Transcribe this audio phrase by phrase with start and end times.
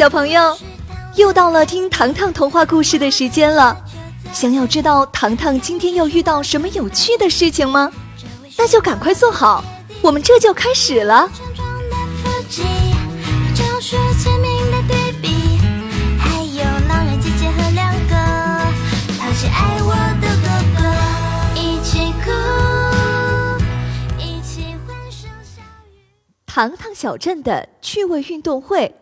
[0.00, 0.56] 小朋友，
[1.14, 3.76] 又到了听糖糖童话故事的时间了。
[4.32, 7.92] 想要知道糖糖今天又遇到什么有趣的事情吗？
[8.56, 9.62] 那就赶快坐好，
[10.00, 11.28] 我们这就开始了。
[26.46, 28.94] 糖糖小镇的趣味运动会，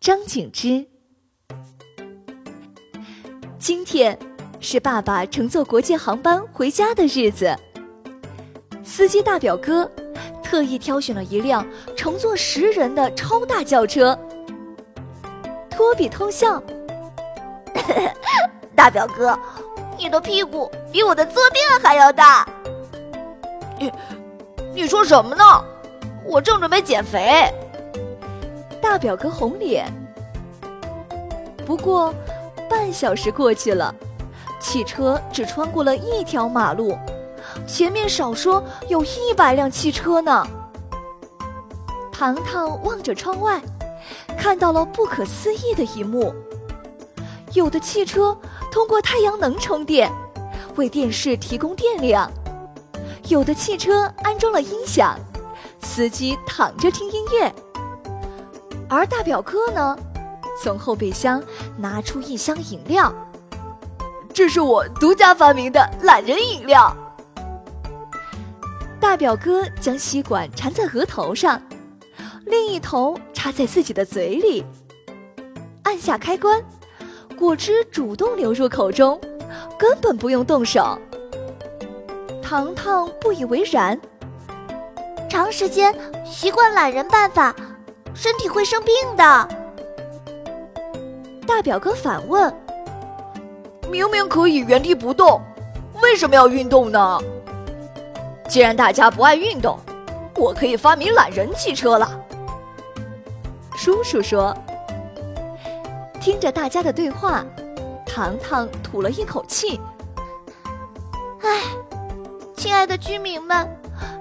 [0.00, 0.86] 张景之。
[3.58, 4.18] 今天
[4.58, 7.54] 是爸爸乘坐国际航班回家的日子。
[8.82, 9.90] 司机大表哥
[10.42, 14.18] 特意挑选了一辆乘坐十人的超大轿车。
[15.68, 16.62] 托比偷笑
[18.74, 19.38] ：“大表哥，
[19.98, 22.48] 你的屁股比我的坐垫还要大。
[23.78, 23.92] 你，
[24.74, 25.44] 你说什么呢？”
[26.24, 27.52] 我正准备减肥，
[28.80, 29.86] 大表哥红脸。
[31.66, 32.14] 不过，
[32.68, 33.94] 半小时过去了，
[34.58, 36.96] 汽车只穿过了一条马路，
[37.66, 40.46] 前面少说有一百辆汽车呢。
[42.10, 43.60] 糖糖望着窗外，
[44.36, 46.34] 看到了不可思议的一幕：
[47.52, 48.36] 有的汽车
[48.70, 50.10] 通过太阳能充电，
[50.76, 52.28] 为电视提供电量；
[53.28, 55.18] 有的汽车安装了音响。
[55.82, 57.52] 司机躺着听音乐，
[58.90, 59.96] 而大表哥呢，
[60.60, 61.40] 从后备箱
[61.78, 63.14] 拿出一箱饮料。
[64.34, 66.94] 这是我独家发明的懒人饮料。
[68.98, 71.62] 大表哥将吸管缠在额头上，
[72.46, 74.64] 另一头插在自己的嘴里，
[75.84, 76.60] 按下开关，
[77.38, 79.20] 果汁主动流入口中，
[79.78, 80.98] 根本不用动手。
[82.42, 83.98] 糖糖不以为然。
[85.28, 85.94] 长时间
[86.26, 87.54] 习惯懒人办法，
[88.20, 89.48] 身体会生病的。
[91.46, 92.54] 大表哥反问
[93.90, 95.40] ：“明明可以原地不动，
[96.02, 97.18] 为什么要运动呢？”
[98.46, 99.78] 既然大家不爱运动，
[100.36, 102.10] 我可以发明懒人汽车了。
[103.74, 104.54] 叔叔说
[106.20, 107.42] ：“听着大家的对话，
[108.04, 109.80] 糖糖吐了一口气。
[111.40, 111.62] 唉，
[112.54, 113.66] 亲爱的居民们。”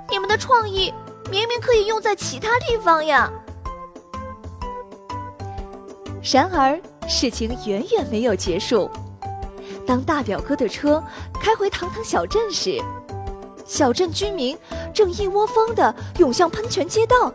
[0.09, 0.91] 你们的创意
[1.29, 3.29] 明明可以用在其他地方呀！
[6.21, 8.89] 然而事情远远没有结束。
[9.87, 11.03] 当大表哥的车
[11.41, 12.81] 开回糖糖小镇时，
[13.65, 14.57] 小镇居民
[14.93, 17.33] 正一窝蜂的涌向喷泉街道。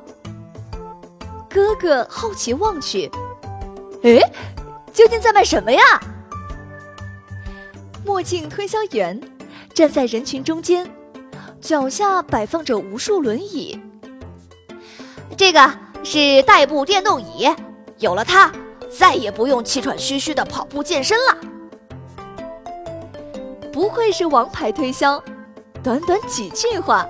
[1.48, 3.10] 哥哥好奇望去，
[4.02, 4.18] 哎，
[4.92, 5.80] 究竟在卖什么呀？
[8.04, 9.20] 墨镜推销员
[9.72, 10.88] 站在人群中间。
[11.60, 13.80] 脚下摆放着无数轮椅，
[15.34, 15.72] 这个
[16.04, 17.48] 是代步电动椅，
[18.00, 18.52] 有了它，
[18.96, 21.36] 再也不用气喘吁吁的跑步健身了。
[23.72, 25.22] 不愧是王牌推销，
[25.82, 27.08] 短短几句话，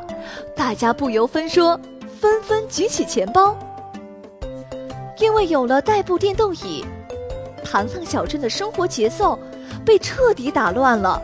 [0.56, 1.78] 大家不由分说，
[2.20, 3.56] 纷纷举起钱包。
[5.18, 6.84] 因为有了代步电动椅，
[7.62, 9.38] 糖糖小镇的生活节奏
[9.84, 11.22] 被彻底打乱了。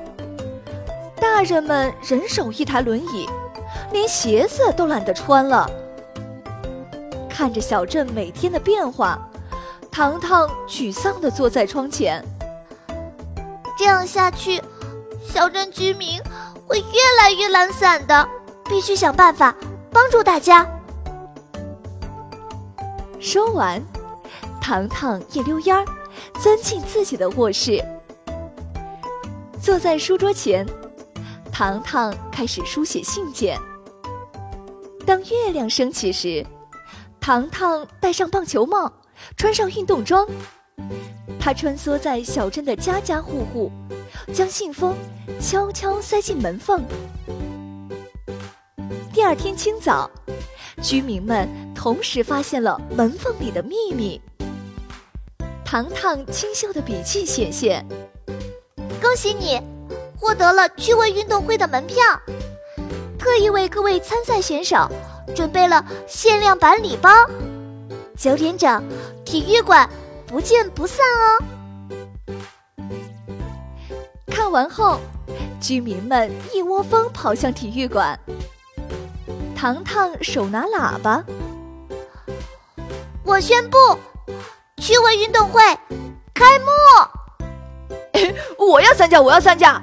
[1.16, 3.26] 大人们人手一台轮椅，
[3.92, 5.68] 连鞋子都懒得穿了。
[7.28, 9.29] 看着小镇每天的变化，
[9.90, 12.24] 糖糖沮丧地坐在窗前。
[13.76, 14.62] 这样下去，
[15.22, 16.20] 小镇居民
[16.66, 18.28] 会越来越懒散的。
[18.64, 19.52] 必须想办法
[19.90, 20.64] 帮助大家。
[23.18, 23.82] 说完，
[24.60, 25.84] 糖糖一溜烟儿
[26.38, 27.84] 钻进自己的卧室，
[29.60, 30.64] 坐在书桌前。
[31.50, 33.60] 糖糖开始书写信件。
[35.04, 36.46] 当月亮升起时，
[37.20, 38.92] 糖糖戴上棒球帽，
[39.36, 40.26] 穿上运动装，
[41.38, 43.70] 他穿梭在小镇的家家户户，
[44.32, 44.94] 将信封
[45.40, 46.84] 悄悄塞进门缝。
[49.12, 50.10] 第二天清早，
[50.82, 54.20] 居民们同时发现了门缝里的秘密。
[55.64, 57.86] 糖糖清秀的笔迹显现，
[59.00, 59.60] 恭喜你！
[60.16, 61.96] 获得了趣味运动会的门票，
[63.18, 64.86] 特意为各位参赛选手
[65.34, 67.10] 准备了限量版礼包。
[68.20, 68.84] 九点整，
[69.24, 69.88] 体育馆
[70.26, 71.40] 不见不散哦！
[74.26, 75.00] 看完后，
[75.58, 78.20] 居民们一窝蜂跑向体育馆。
[79.56, 81.24] 糖糖手拿喇叭，
[83.24, 83.78] 我宣布，
[84.76, 85.62] 趣味运动会
[86.34, 86.66] 开幕！
[88.62, 89.80] 我要参加，我要参加！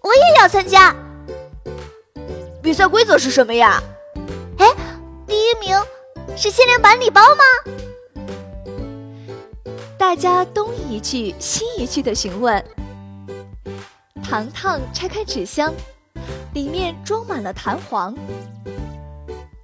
[0.00, 0.94] 我也要参加。
[2.62, 3.82] 比赛规则是什么呀？
[4.58, 4.72] 哎，
[5.26, 5.76] 第一名
[6.38, 7.42] 是限量版礼包吗？
[9.98, 12.64] 大家东一句西一句的询问。
[14.22, 15.74] 糖糖拆开纸箱，
[16.54, 18.16] 里面装满了弹簧。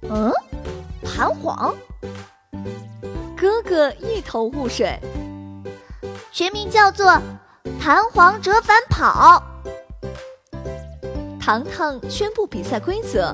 [0.09, 0.29] 嗯，
[1.01, 1.73] 弹簧？
[3.37, 4.99] 哥哥一头雾水。
[6.29, 7.17] 全名叫做
[7.79, 9.41] 弹簧折返跑。
[11.39, 13.33] 糖糖宣布比赛规则：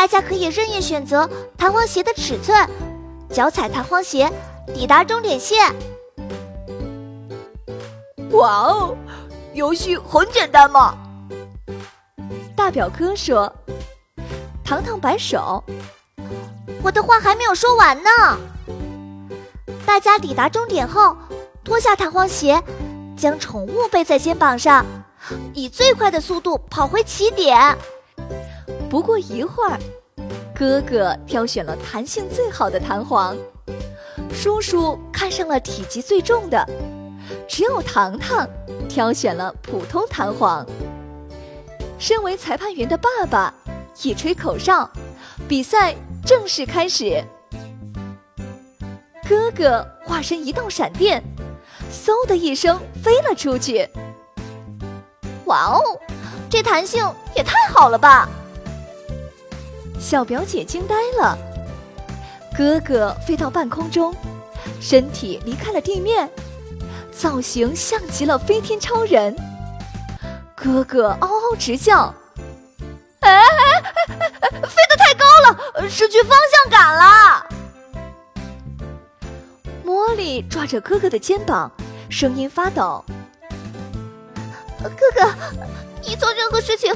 [0.00, 2.66] 大家可以任意选择弹簧鞋的尺寸，
[3.28, 4.32] 脚踩弹簧鞋
[4.72, 5.74] 抵达终点线。
[8.30, 8.96] 哇哦，
[9.52, 10.94] 游戏很简单嘛！
[12.56, 13.52] 大表哥说。
[14.64, 15.62] 糖糖摆手
[16.82, 18.10] ：“我的话还没有说完呢。”
[19.84, 21.14] 大家抵达终点后，
[21.62, 22.62] 脱下弹簧鞋，
[23.18, 24.82] 将宠物背在肩膀上，
[25.52, 27.76] 以最快的速度跑回起点。
[28.90, 29.78] 不过一会儿，
[30.52, 33.36] 哥哥挑选了弹性最好的弹簧，
[34.32, 36.68] 叔叔看上了体积最重的，
[37.48, 38.48] 只有糖糖
[38.88, 40.66] 挑选了普通弹簧。
[42.00, 43.54] 身为裁判员的爸爸
[44.02, 44.90] 一吹口哨，
[45.46, 45.94] 比赛
[46.26, 47.22] 正式开始。
[49.28, 51.22] 哥哥化身一道闪电，
[51.92, 53.88] 嗖的一声飞了出去。
[55.44, 55.80] 哇哦，
[56.50, 58.28] 这弹性也太好了吧！
[60.00, 61.36] 小表姐惊呆了。
[62.56, 64.14] 哥哥飞到半空中，
[64.80, 66.28] 身体离开了地面，
[67.12, 69.36] 造型像极了飞天超人。
[70.56, 72.12] 哥哥嗷嗷直叫
[73.20, 73.46] ：“哎哎
[74.08, 74.48] 哎哎！
[74.50, 77.46] 飞得太高了，失去方向感了！”
[79.86, 81.70] 茉莉抓着哥哥的肩膀，
[82.10, 83.04] 声音发抖
[84.82, 85.32] ：“哥哥，
[86.02, 86.94] 你做任何事情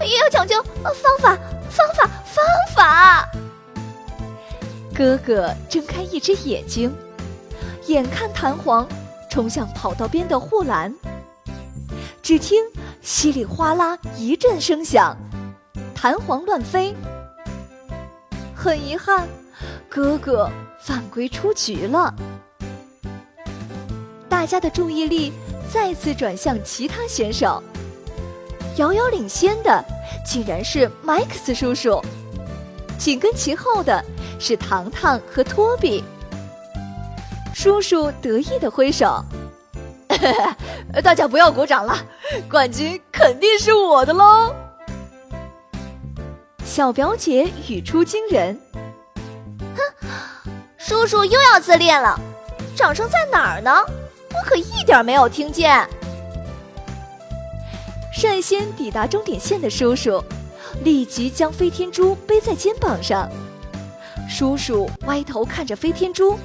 [0.00, 1.38] 也要讲究，方法，
[4.94, 6.94] 哥哥睁开一只眼睛，
[7.86, 8.88] 眼看弹簧
[9.28, 10.94] 冲向跑道边的护栏，
[12.22, 12.62] 只听
[13.02, 15.16] 稀里哗啦一阵声响，
[15.96, 16.94] 弹簧乱飞。
[18.54, 19.26] 很遗憾，
[19.88, 20.48] 哥哥
[20.80, 22.14] 犯规出局了。
[24.28, 25.32] 大家的注意力
[25.72, 27.60] 再次转向其他选手，
[28.76, 29.84] 遥遥领先的
[30.24, 32.00] 竟然是麦克斯叔叔，
[32.96, 34.02] 紧跟其后的
[34.46, 36.04] 是糖糖和托比。
[37.54, 39.24] 叔叔得意的挥手
[41.02, 41.96] ：“大家不要鼓掌了，
[42.50, 44.54] 冠军肯定是我的喽！”
[46.62, 48.60] 小表姐语出惊人
[49.74, 52.20] ：“哼，叔叔又要自恋了，
[52.76, 53.70] 掌声在哪儿呢？”
[54.36, 55.88] 我可一点没有听见。
[58.12, 60.22] 率先抵达终点线的叔叔，
[60.82, 63.26] 立即将飞天猪背在肩膀上。
[64.36, 66.36] 叔叔歪头看着飞天猪：“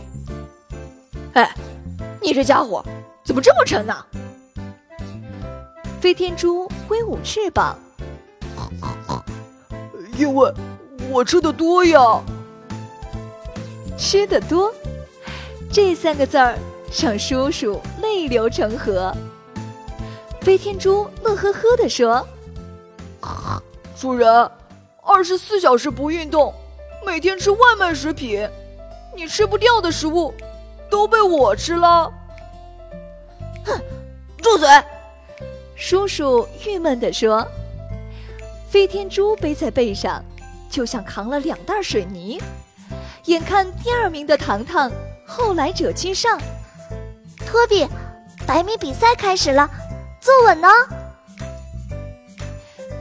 [1.33, 1.51] 哎，
[2.21, 2.85] 你这家伙
[3.25, 4.05] 怎么这么沉呢？”
[5.99, 7.75] 飞天猪挥舞翅膀
[10.19, 10.53] ：“因为
[11.09, 12.21] 我吃的多呀。”
[13.97, 14.71] 吃的多，
[15.73, 16.55] 这三个字儿。
[17.01, 19.11] 让叔叔泪流成河。
[20.41, 22.23] 飞天猪乐呵呵地说
[23.99, 24.29] ：“主人，
[25.03, 26.53] 二十四小时不运动，
[27.05, 28.47] 每天吃外卖食品，
[29.15, 30.33] 你吃不掉的食物
[30.89, 32.11] 都被我吃了。”
[33.65, 33.79] 哼，
[34.41, 34.67] 住嘴！
[35.75, 37.47] 叔叔郁闷地说。
[38.69, 40.23] 飞天猪背在背上，
[40.69, 42.39] 就像扛了两袋水泥。
[43.25, 44.91] 眼看第二名的糖糖
[45.25, 46.39] 后来者居上。
[47.47, 47.87] 托比，
[48.45, 49.67] 百米比赛开始了，
[50.21, 50.67] 坐稳呢。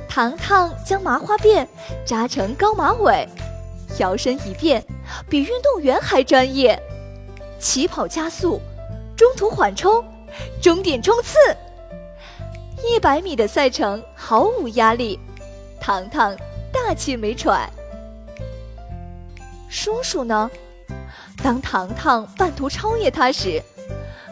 [0.08, 1.66] 糖糖将麻花辫
[2.06, 3.28] 扎成高马尾，
[3.98, 4.84] 摇身一变，
[5.28, 6.80] 比运动员还专业。
[7.60, 8.60] 起跑加速，
[9.16, 10.04] 中途缓冲，
[10.62, 11.36] 终点冲刺。
[12.84, 15.18] 一百米的赛程毫无压力，
[15.80, 16.36] 糖糖
[16.72, 17.68] 大气没喘。
[19.68, 20.50] 叔叔呢？
[21.42, 23.62] 当糖糖半途超越他时。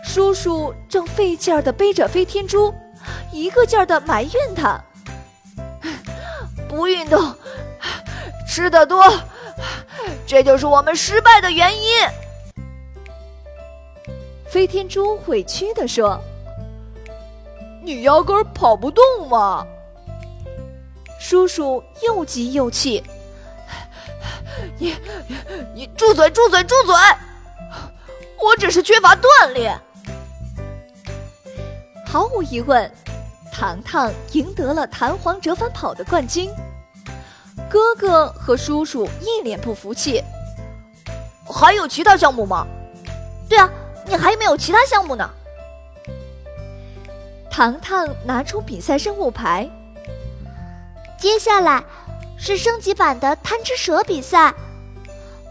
[0.04, 2.72] 叔叔正费劲儿地背着飞天猪，
[3.32, 4.80] 一个劲儿地埋怨他
[6.68, 7.34] ：“不运动，
[8.48, 9.02] 吃的多，
[10.26, 11.88] 这就是我们失败的原因。”
[14.48, 16.20] 飞天猪委屈地说
[17.84, 19.66] ：“你压根儿跑不动嘛！”
[21.20, 23.02] 叔叔又急又气
[24.78, 24.94] ：“你，
[25.74, 26.94] 你住嘴，住嘴，住嘴！
[28.42, 29.78] 我只是缺乏锻炼。”
[32.06, 32.90] 毫无疑问，
[33.52, 36.50] 糖糖赢得了弹簧折返跑的冠军。
[37.76, 40.24] 哥哥和叔叔一脸不服气
[41.44, 42.66] ：“还有其他项目吗
[43.50, 43.68] ？”“对啊，
[44.06, 45.28] 你还没有其他项目呢。
[47.50, 49.68] 糖糖拿出比赛任务牌，
[51.18, 51.84] 接下来
[52.38, 54.54] 是升级版的贪吃蛇比赛。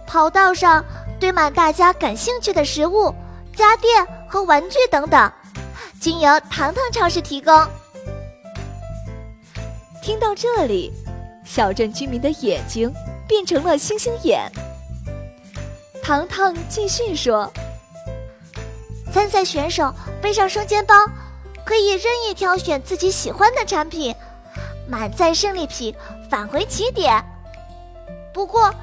[0.07, 0.83] 跑道上
[1.19, 3.13] 堆满大家感兴趣的食物、
[3.55, 5.31] 家电和玩具等等，
[6.01, 7.53] 经由糖糖超市提供。
[10.01, 10.91] 听到这里，
[11.45, 12.91] 小镇居民的眼睛
[13.27, 14.51] 变成了星星眼。
[16.03, 17.51] 糖糖继续说
[19.13, 20.93] ：“参赛选手背上双肩包，
[21.63, 24.13] 可以任意挑选自己喜欢的产品，
[24.87, 25.95] 满载胜利品
[26.29, 27.23] 返回起点。
[28.33, 28.73] 不过，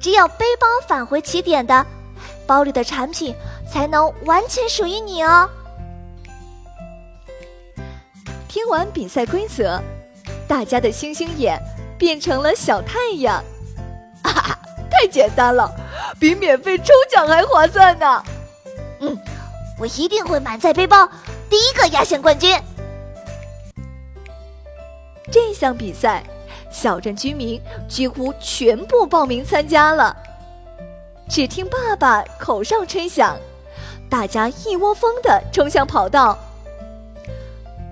[0.00, 1.86] 只有背包返回起点的，
[2.46, 3.34] 包里的产品
[3.70, 5.48] 才能完全属于你哦。”
[8.48, 9.80] 听完比赛规则。
[10.48, 11.60] 大家的星星眼
[11.98, 13.42] 变成了小太阳，
[14.22, 14.58] 哈哈，
[14.90, 15.70] 太简单了，
[16.18, 18.22] 比免费抽奖还划算呢。
[19.00, 19.18] 嗯，
[19.78, 21.08] 我一定会满载背包，
[21.50, 22.58] 第一个压线冠军。
[25.30, 26.22] 这项比赛，
[26.70, 30.16] 小镇居民几乎全部报名参加了。
[31.28, 33.36] 只听爸爸口哨吹响，
[34.08, 36.38] 大家一窝蜂的冲向跑道。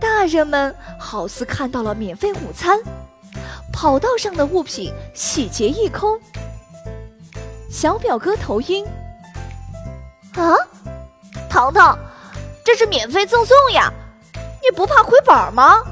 [0.00, 2.78] 大人们好似看到了免费午餐，
[3.74, 6.18] 跑道上的物品洗劫一空。
[7.68, 8.86] 小表哥头晕，
[10.34, 10.54] 啊，
[11.50, 11.98] 糖糖，
[12.64, 13.92] 这是免费赠送呀，
[14.62, 15.82] 你不怕亏本吗？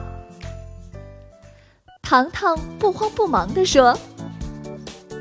[2.03, 3.99] 糖糖不慌不忙地说：“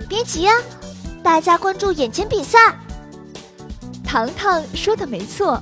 [0.08, 0.54] 别急啊，
[1.24, 2.60] 大家关注眼前比赛。”
[4.06, 5.60] 糖糖说的没错，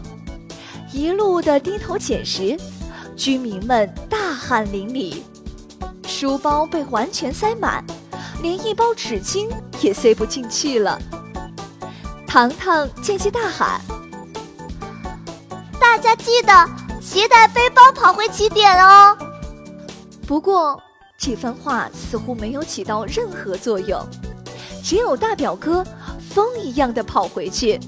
[0.92, 2.58] 一路的低头捡食。
[3.16, 5.22] 居民们大汗淋漓，
[6.20, 7.82] 书包被完全塞满，
[8.42, 9.50] 连一包纸巾
[9.82, 11.00] 也塞不进去了。
[12.28, 13.80] 糖糖见机大喊
[15.80, 16.52] ：“大家记得
[17.02, 19.18] 携带背包跑回起点哦！”
[20.28, 20.78] 不过
[21.18, 24.06] 这番话似乎没有起到任何作用，
[24.84, 25.86] 只有大表哥
[26.30, 27.80] 风一样的跑回去。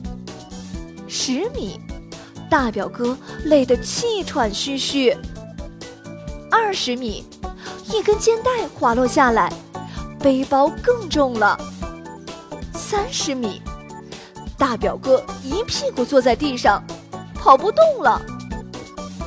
[1.05, 1.77] 十米。
[2.49, 5.13] 大表哥累得气喘吁吁。
[6.49, 7.25] 二十米，
[7.91, 9.51] 一根肩带滑落下来，
[10.19, 11.59] 背包更重了。
[12.73, 13.61] 三十米，
[14.57, 16.81] 大表哥一屁股坐在地上，
[17.35, 18.21] 跑不动了。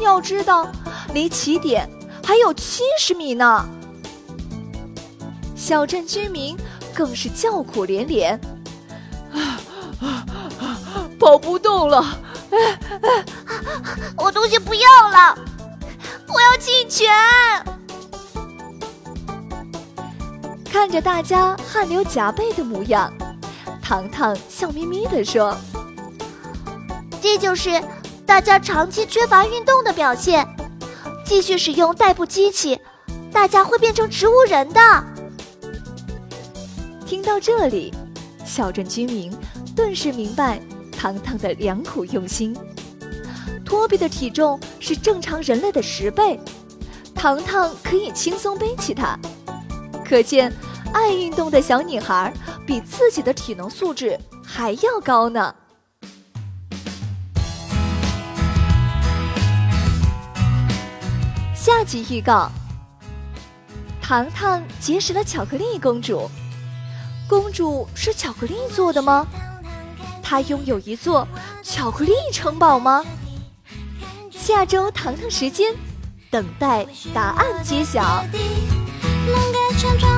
[0.00, 0.66] 要知道，
[1.12, 1.88] 离起点
[2.24, 3.66] 还有七十米呢。
[5.54, 6.56] 小镇居民
[6.94, 8.34] 更是叫苦连连
[9.32, 9.60] ：“啊
[10.00, 10.06] 啊
[10.60, 10.76] 啊！
[11.18, 12.04] 跑不动了！”
[12.50, 13.24] 哎哎，
[14.16, 15.38] 我东西不要了，
[16.28, 17.12] 我要弃权。
[20.74, 23.08] 看着大家汗流浃背的模样，
[23.80, 25.56] 糖糖笑眯眯地说
[27.22, 27.80] ：“这就是
[28.26, 30.44] 大家长期缺乏运动的表现。
[31.24, 32.76] 继续使用代步机器，
[33.32, 34.80] 大家会变成植物人的。”
[37.06, 37.94] 听到这里，
[38.44, 39.32] 小镇居民
[39.76, 40.60] 顿时明白。
[40.90, 42.52] 糖糖的良苦用心，
[43.64, 46.40] 托比的体重是正常人类的十倍，
[47.14, 49.16] 糖糖可以轻松背起它，
[50.14, 50.52] 可见
[50.92, 52.32] 爱运动的小女孩
[52.64, 54.16] 比自己的体能素质
[54.46, 55.52] 还要高呢。
[61.52, 62.48] 下集预告：
[64.00, 66.30] 糖糖结识了巧克力公主，
[67.28, 69.26] 公主是巧克力做的吗？
[70.22, 71.26] 她拥有一座
[71.60, 73.04] 巧克力城堡吗？
[74.30, 75.74] 下周糖糖时间，
[76.30, 78.24] 等待答案揭晓。
[79.26, 80.13] 梦个成真，